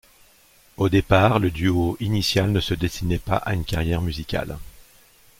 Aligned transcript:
Au 0.77 0.89
départ, 0.89 1.37
le 1.37 1.51
duo 1.51 1.95
initial 1.99 2.51
ne 2.51 2.59
se 2.59 2.73
destinait 2.73 3.19
pas 3.19 3.35
à 3.35 3.53
une 3.53 3.65
carrière 3.65 4.01
musicale. 4.01 4.57